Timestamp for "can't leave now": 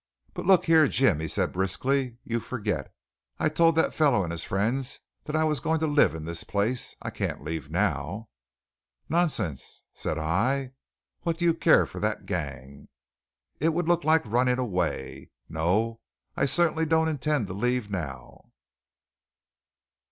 7.11-8.27